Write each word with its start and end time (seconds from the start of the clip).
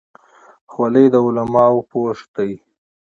خولۍ 0.71 1.05
د 1.13 1.15
علماو 1.25 1.87
پوښ 1.91 2.17
دی. 2.35 2.51